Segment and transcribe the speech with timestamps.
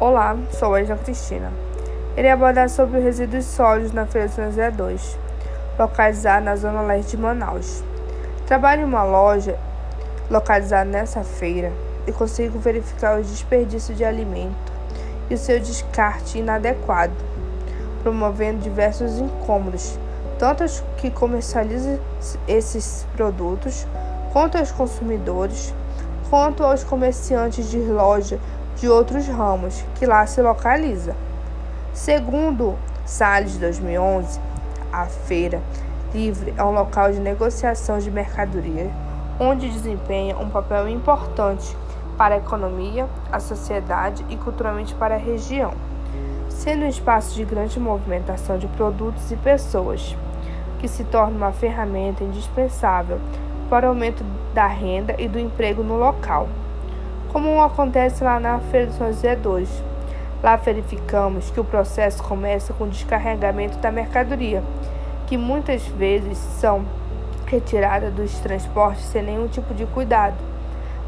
[0.00, 1.52] Olá, sou a Edna Cristina.
[2.16, 5.18] Irei abordar sobre os resíduos sólidos na Feira de São José 2,
[5.78, 7.84] localizada na zona leste de Manaus.
[8.44, 9.56] Trabalho em uma loja
[10.28, 11.72] localizada nessa feira
[12.08, 14.72] e consigo verificar o desperdício de alimento
[15.30, 17.14] e o seu descarte inadequado,
[18.02, 19.96] promovendo diversos incômodos,
[20.40, 22.00] tanto aos que comercializam
[22.48, 23.86] esses produtos,
[24.32, 25.72] quanto aos consumidores,
[26.28, 28.40] quanto aos comerciantes de loja
[28.76, 31.14] de outros ramos que lá se localiza.
[31.92, 34.40] Segundo Salles 2011,
[34.92, 35.62] a feira
[36.12, 38.90] livre é um local de negociação de mercadorias
[39.38, 41.76] onde desempenha um papel importante
[42.16, 45.72] para a economia, a sociedade e culturalmente para a região,
[46.48, 50.16] sendo um espaço de grande movimentação de produtos e pessoas,
[50.78, 53.18] que se torna uma ferramenta indispensável
[53.68, 56.48] para o aumento da renda e do emprego no local
[57.34, 59.68] como acontece lá na Feira de São José 2.
[60.40, 64.62] Lá verificamos que o processo começa com o descarregamento da mercadoria,
[65.26, 66.84] que muitas vezes são
[67.46, 70.36] retiradas dos transportes sem nenhum tipo de cuidado,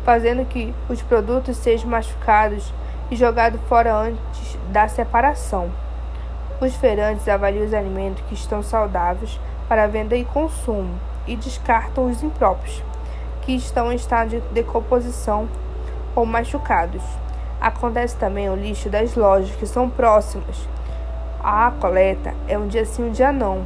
[0.05, 2.75] fazendo que os produtos sejam machucados
[3.09, 5.71] e jogados fora antes da separação.
[6.61, 9.39] Os feirantes avaliam os alimentos que estão saudáveis
[9.69, 12.83] para venda e consumo e descartam os impróprios,
[13.43, 15.49] que estão em estado de decomposição
[16.17, 17.03] ou machucados.
[17.61, 20.69] Acontece também o lixo das lojas que são próximas.
[21.41, 23.65] A coleta é um dia sim, um dia não.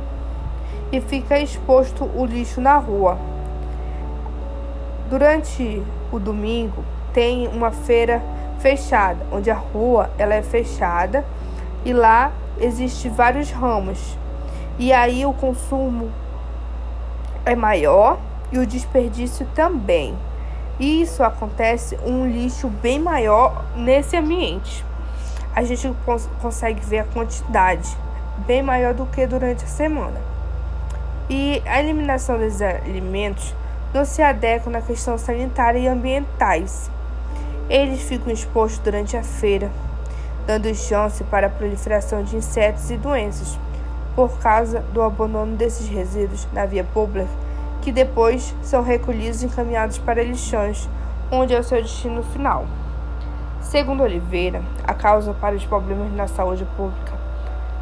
[0.93, 3.17] E fica exposto o lixo na rua.
[5.09, 6.85] Durante o domingo
[7.15, 8.23] tem uma feira
[8.59, 11.25] fechada, onde a rua ela é fechada
[11.85, 14.19] e lá existe vários ramos.
[14.79, 16.11] E aí o consumo
[17.45, 18.19] é maior
[18.53, 20.15] e o desperdício também.
[20.81, 24.83] E isso acontece um lixo bem maior nesse ambiente.
[25.55, 27.95] A gente cons consegue ver a quantidade
[28.47, 30.19] bem maior do que durante a semana.
[31.29, 33.55] E a eliminação desses alimentos
[33.93, 36.91] não se adequa na questão sanitária e ambientais.
[37.69, 39.71] Eles ficam expostos durante a feira,
[40.47, 43.59] dando chance para a proliferação de insetos e doenças
[44.17, 47.29] por causa do abandono desses resíduos na via pública
[47.81, 50.89] que depois são recolhidos e encaminhados para lixões,
[51.31, 52.67] onde é o seu destino final.
[53.61, 57.13] Segundo Oliveira, a causa para os problemas na saúde pública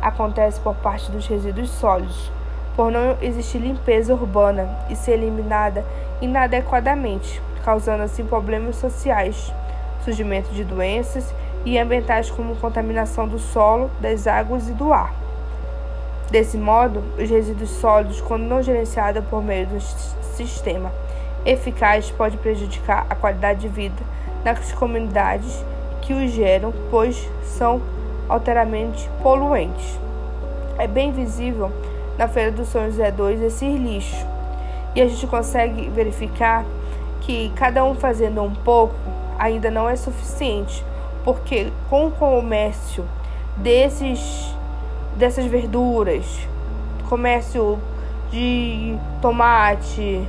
[0.03, 2.31] acontece por parte dos resíduos sólidos,
[2.77, 5.85] por não existir limpeza urbana e ser eliminada
[6.21, 9.53] inadequadamente, causando assim problemas sociais,
[10.05, 11.35] surgimento de doenças
[11.65, 15.13] e ambientais como contaminação do solo, das águas e do ar.
[16.31, 19.81] Desse modo, os resíduos sólidos, quando não gerenciados por meio de um
[20.37, 20.93] sistema
[21.47, 24.03] eficaz, pode prejudicar a qualidade de vida
[24.45, 25.65] nas comunidades
[26.03, 27.81] que os geram, pois são
[28.29, 29.99] alteramente poluentes.
[30.79, 31.73] É bem visível
[32.19, 34.27] na Feira do São José 2 esse lixo,
[34.95, 36.65] e a gente consegue verificar
[37.23, 38.95] que cada um fazendo um pouco
[39.39, 40.85] ainda não é suficiente,
[41.25, 43.05] porque com o comércio
[43.57, 44.58] desses
[45.19, 46.25] dessas verduras,
[47.09, 47.79] comércio
[48.31, 50.23] de tomate,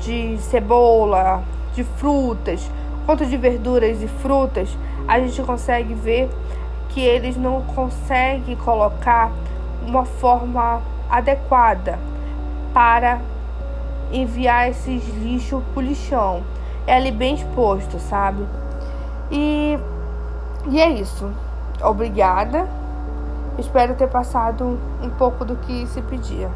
[0.00, 1.42] de cebola,
[1.74, 2.70] de frutas,
[3.04, 6.30] quanto de verduras e frutas, a gente consegue ver
[6.88, 9.30] que eles não conseguem colocar
[9.86, 10.80] uma forma
[11.10, 11.98] adequada
[12.72, 13.20] para
[14.10, 16.42] enviar esses lixos para o lixão.
[16.86, 18.44] É ali bem exposto, sabe?
[19.30, 19.78] E,
[20.70, 21.30] e é isso.
[21.82, 22.83] Obrigada.
[23.58, 26.50] Espero ter passado um pouco do que se pedia.